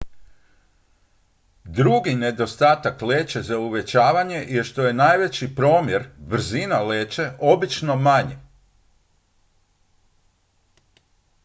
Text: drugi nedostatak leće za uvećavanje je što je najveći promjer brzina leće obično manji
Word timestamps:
drugi 1.65 2.15
nedostatak 2.15 3.01
leće 3.01 3.41
za 3.41 3.57
uvećavanje 3.59 4.35
je 4.49 4.63
što 4.63 4.83
je 4.85 4.93
najveći 4.93 5.55
promjer 5.55 6.09
brzina 6.27 6.81
leće 6.81 7.31
obično 7.41 7.95
manji 7.95 8.37